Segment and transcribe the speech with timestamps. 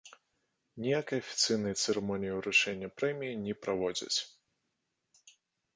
[0.85, 4.17] Ніякай афіцыйнай цырымоніі ўручэння прэміі не праводзяць.